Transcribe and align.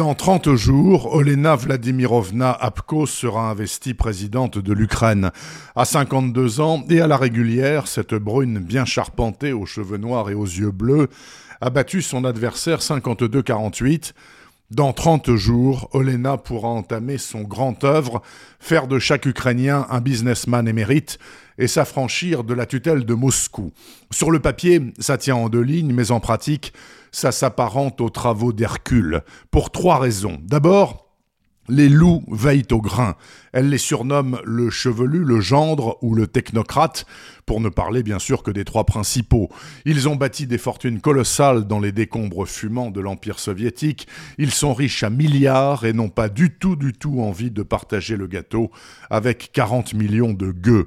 Dans 0.00 0.14
30 0.14 0.54
jours, 0.54 1.14
Olena 1.14 1.56
Vladimirovna 1.56 2.52
Apko 2.52 3.04
sera 3.04 3.50
investie 3.50 3.92
présidente 3.92 4.56
de 4.56 4.72
l'Ukraine. 4.72 5.30
À 5.76 5.84
52 5.84 6.62
ans 6.62 6.82
et 6.88 7.02
à 7.02 7.06
la 7.06 7.18
régulière, 7.18 7.86
cette 7.86 8.14
brune 8.14 8.60
bien 8.60 8.86
charpentée 8.86 9.52
aux 9.52 9.66
cheveux 9.66 9.98
noirs 9.98 10.30
et 10.30 10.34
aux 10.34 10.46
yeux 10.46 10.70
bleus 10.70 11.10
a 11.60 11.68
battu 11.68 12.00
son 12.00 12.24
adversaire 12.24 12.78
52-48. 12.78 14.14
Dans 14.70 14.94
30 14.94 15.34
jours, 15.34 15.90
Olena 15.92 16.38
pourra 16.38 16.68
entamer 16.68 17.18
son 17.18 17.42
grand 17.42 17.84
œuvre, 17.84 18.22
faire 18.58 18.86
de 18.86 18.98
chaque 18.98 19.26
Ukrainien 19.26 19.86
un 19.90 20.00
businessman 20.00 20.66
émérite 20.66 21.18
et 21.58 21.66
s'affranchir 21.66 22.42
de 22.42 22.54
la 22.54 22.64
tutelle 22.64 23.04
de 23.04 23.12
Moscou. 23.12 23.70
Sur 24.10 24.30
le 24.30 24.40
papier, 24.40 24.80
ça 24.98 25.18
tient 25.18 25.36
en 25.36 25.50
deux 25.50 25.60
lignes, 25.60 25.92
mais 25.92 26.10
en 26.10 26.20
pratique, 26.20 26.72
ça 27.12 27.32
s'apparente 27.32 28.00
aux 28.00 28.10
travaux 28.10 28.52
d'Hercule, 28.52 29.22
pour 29.50 29.70
trois 29.70 29.98
raisons. 29.98 30.38
D'abord, 30.42 31.10
les 31.70 31.88
loups 31.88 32.24
veillent 32.28 32.66
au 32.72 32.80
grain. 32.80 33.14
Elle 33.52 33.68
les 33.68 33.78
surnomme 33.78 34.40
le 34.44 34.70
chevelu, 34.70 35.24
le 35.24 35.40
gendre 35.40 35.98
ou 36.02 36.14
le 36.14 36.26
technocrate, 36.26 37.06
pour 37.46 37.60
ne 37.60 37.68
parler 37.68 38.02
bien 38.02 38.18
sûr 38.18 38.42
que 38.42 38.50
des 38.50 38.64
trois 38.64 38.84
principaux. 38.84 39.48
Ils 39.84 40.08
ont 40.08 40.16
bâti 40.16 40.46
des 40.46 40.58
fortunes 40.58 41.00
colossales 41.00 41.66
dans 41.66 41.80
les 41.80 41.92
décombres 41.92 42.46
fumants 42.46 42.90
de 42.90 43.00
l'Empire 43.00 43.38
soviétique. 43.38 44.08
Ils 44.38 44.50
sont 44.52 44.74
riches 44.74 45.02
à 45.02 45.10
milliards 45.10 45.84
et 45.84 45.92
n'ont 45.92 46.08
pas 46.08 46.28
du 46.28 46.50
tout, 46.50 46.76
du 46.76 46.92
tout 46.92 47.20
envie 47.20 47.50
de 47.50 47.62
partager 47.62 48.16
le 48.16 48.26
gâteau 48.26 48.70
avec 49.08 49.50
40 49.52 49.94
millions 49.94 50.32
de 50.32 50.50
gueux. 50.50 50.86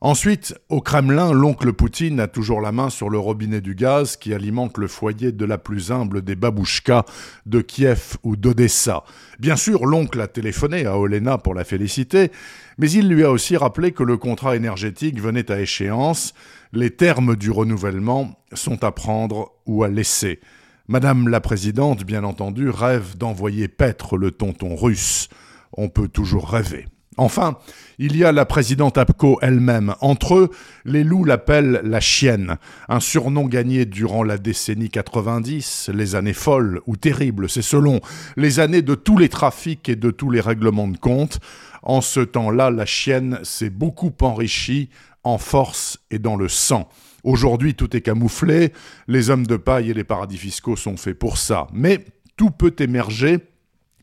Ensuite, 0.00 0.54
au 0.68 0.80
Kremlin, 0.80 1.32
l'oncle 1.32 1.72
Poutine 1.72 2.20
a 2.20 2.28
toujours 2.28 2.60
la 2.60 2.70
main 2.70 2.88
sur 2.88 3.10
le 3.10 3.18
robinet 3.18 3.60
du 3.60 3.74
gaz 3.74 4.16
qui 4.16 4.32
alimente 4.32 4.78
le 4.78 4.86
foyer 4.86 5.32
de 5.32 5.44
la 5.44 5.58
plus 5.58 5.90
humble 5.90 6.22
des 6.22 6.36
babouchkas 6.36 7.04
de 7.46 7.60
Kiev 7.60 8.16
ou 8.22 8.36
d'Odessa. 8.36 9.02
Bien 9.40 9.56
sûr, 9.56 9.86
l'oncle 9.86 10.20
a 10.20 10.28
téléphoné 10.28 10.86
à 10.86 10.96
Olena 10.96 11.36
pour 11.36 11.52
la 11.52 11.64
féliciter, 11.64 12.30
mais 12.78 12.88
il 12.92 13.08
lui 13.08 13.24
a 13.24 13.32
aussi 13.32 13.56
rappelé 13.56 13.90
que 13.90 14.04
le 14.04 14.16
contrat 14.16 14.54
énergétique 14.54 15.20
venait 15.20 15.50
à 15.50 15.60
échéance, 15.60 16.32
les 16.72 16.90
termes 16.90 17.34
du 17.34 17.50
renouvellement 17.50 18.38
sont 18.52 18.84
à 18.84 18.92
prendre 18.92 19.50
ou 19.66 19.82
à 19.82 19.88
laisser. 19.88 20.38
Madame 20.86 21.26
la 21.26 21.40
Présidente, 21.40 22.04
bien 22.04 22.22
entendu, 22.22 22.70
rêve 22.70 23.16
d'envoyer 23.18 23.66
paître 23.66 24.16
le 24.16 24.30
tonton 24.30 24.76
russe. 24.76 25.28
On 25.72 25.88
peut 25.88 26.08
toujours 26.08 26.48
rêver. 26.48 26.86
Enfin, 27.18 27.58
il 27.98 28.16
y 28.16 28.24
a 28.24 28.30
la 28.30 28.46
présidente 28.46 28.96
APCO 28.96 29.38
elle-même. 29.42 29.94
Entre 30.00 30.36
eux, 30.36 30.50
les 30.84 31.02
loups 31.02 31.24
l'appellent 31.24 31.80
la 31.82 32.00
chienne, 32.00 32.56
un 32.88 33.00
surnom 33.00 33.46
gagné 33.46 33.86
durant 33.86 34.22
la 34.22 34.38
décennie 34.38 34.88
90, 34.88 35.90
les 35.92 36.14
années 36.14 36.32
folles 36.32 36.80
ou 36.86 36.96
terribles, 36.96 37.50
c'est 37.50 37.60
selon, 37.60 38.00
les 38.36 38.60
années 38.60 38.82
de 38.82 38.94
tous 38.94 39.18
les 39.18 39.28
trafics 39.28 39.88
et 39.88 39.96
de 39.96 40.10
tous 40.10 40.30
les 40.30 40.40
règlements 40.40 40.88
de 40.88 40.96
compte. 40.96 41.40
En 41.82 42.00
ce 42.00 42.20
temps-là, 42.20 42.70
la 42.70 42.86
chienne 42.86 43.40
s'est 43.42 43.70
beaucoup 43.70 44.12
enrichie 44.20 44.88
en 45.24 45.38
force 45.38 45.98
et 46.12 46.20
dans 46.20 46.36
le 46.36 46.48
sang. 46.48 46.88
Aujourd'hui, 47.24 47.74
tout 47.74 47.96
est 47.96 48.00
camouflé, 48.00 48.72
les 49.08 49.30
hommes 49.30 49.46
de 49.46 49.56
paille 49.56 49.90
et 49.90 49.94
les 49.94 50.04
paradis 50.04 50.38
fiscaux 50.38 50.76
sont 50.76 50.96
faits 50.96 51.18
pour 51.18 51.36
ça. 51.36 51.66
Mais 51.72 52.04
tout 52.36 52.50
peut 52.50 52.74
émerger, 52.78 53.38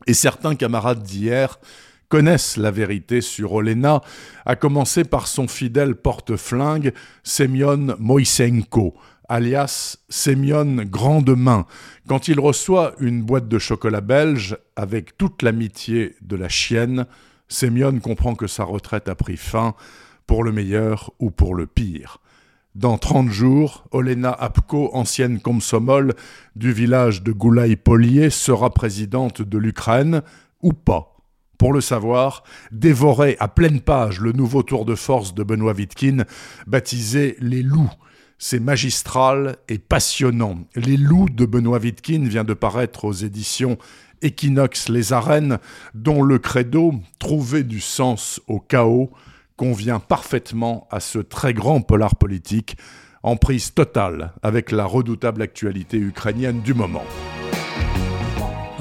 et 0.06 0.14
certains 0.14 0.54
camarades 0.54 1.02
d'hier 1.02 1.58
connaissent 2.08 2.56
la 2.56 2.70
vérité 2.70 3.20
sur 3.20 3.52
Olena, 3.52 4.00
à 4.44 4.56
commencer 4.56 5.04
par 5.04 5.26
son 5.26 5.48
fidèle 5.48 5.94
porte-flingue 5.94 6.92
Semyon 7.22 7.96
Moisenko, 7.98 8.94
alias 9.28 9.98
Semyon 10.08 10.84
Grande 10.84 11.36
Main, 11.36 11.66
quand 12.08 12.28
il 12.28 12.40
reçoit 12.40 12.94
une 13.00 13.22
boîte 13.22 13.48
de 13.48 13.58
chocolat 13.58 14.00
belge 14.00 14.56
avec 14.76 15.16
toute 15.18 15.42
l'amitié 15.42 16.16
de 16.22 16.36
la 16.36 16.48
chienne, 16.48 17.06
Semyon 17.48 18.00
comprend 18.00 18.34
que 18.34 18.46
sa 18.46 18.64
retraite 18.64 19.08
a 19.08 19.14
pris 19.14 19.36
fin, 19.36 19.74
pour 20.26 20.42
le 20.42 20.52
meilleur 20.52 21.12
ou 21.20 21.30
pour 21.30 21.54
le 21.54 21.66
pire. 21.66 22.18
Dans 22.74 22.98
30 22.98 23.30
jours, 23.30 23.84
Olena 23.90 24.32
Apko, 24.32 24.90
ancienne 24.92 25.40
komsomol 25.40 26.14
du 26.56 26.72
village 26.72 27.22
de 27.22 27.32
Goulaï-Polier, 27.32 28.28
sera 28.28 28.74
présidente 28.74 29.40
de 29.40 29.56
l'Ukraine, 29.56 30.22
ou 30.62 30.72
pas. 30.72 31.15
Pour 31.58 31.72
le 31.72 31.80
savoir, 31.80 32.44
dévorer 32.70 33.36
à 33.40 33.48
pleine 33.48 33.80
page 33.80 34.20
le 34.20 34.32
nouveau 34.32 34.62
tour 34.62 34.84
de 34.84 34.94
force 34.94 35.34
de 35.34 35.42
Benoît 35.42 35.72
Wittkin, 35.72 36.24
baptisé 36.66 37.36
Les 37.40 37.62
Loups. 37.62 37.90
C'est 38.38 38.60
magistral 38.60 39.56
et 39.68 39.78
passionnant. 39.78 40.58
Les 40.74 40.98
Loups 40.98 41.30
de 41.30 41.46
Benoît 41.46 41.78
Wittkin 41.78 42.24
vient 42.28 42.44
de 42.44 42.52
paraître 42.52 43.06
aux 43.06 43.12
éditions 43.12 43.78
Equinox 44.22 44.90
Les 44.90 45.14
Arènes, 45.14 45.58
dont 45.94 46.22
le 46.22 46.38
credo, 46.38 46.94
trouver 47.18 47.62
du 47.62 47.80
sens 47.80 48.40
au 48.46 48.60
chaos, 48.60 49.10
convient 49.56 50.00
parfaitement 50.00 50.86
à 50.90 51.00
ce 51.00 51.18
très 51.18 51.54
grand 51.54 51.80
polar 51.80 52.16
politique, 52.16 52.76
en 53.22 53.36
prise 53.36 53.72
totale 53.72 54.32
avec 54.42 54.70
la 54.70 54.84
redoutable 54.84 55.42
actualité 55.42 55.96
ukrainienne 55.96 56.60
du 56.60 56.74
moment. 56.74 57.04